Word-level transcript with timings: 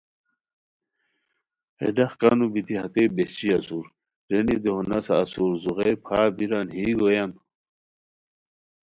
ہے 1.79 1.87
ڈاق 1.95 2.13
کانو 2.21 2.45
بیتی 2.53 2.73
ہتے 2.81 3.03
بہچی 3.15 3.47
اسور، 3.57 3.85
رینی 4.29 4.57
دی 4.63 4.69
ہو 4.73 4.79
نسہ 4.89 5.15
اسور 5.23 5.51
زوغئے 5.63 5.91
پھار 6.05 6.27
بیران 6.37 6.67
یی 6.77 6.89
گویان! 6.99 7.31